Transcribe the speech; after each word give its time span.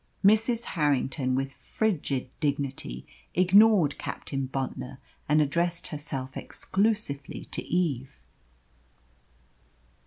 Mrs. 0.25 0.63
Harrington, 0.63 1.35
with 1.35 1.51
frigid 1.53 2.31
dignity, 2.39 3.05
ignored 3.35 3.99
Captain 3.99 4.47
Bontnor, 4.47 4.97
and 5.29 5.43
addressed 5.43 5.89
herself 5.89 6.35
exclusively 6.35 7.45
to 7.51 7.61
Eve. 7.63 8.23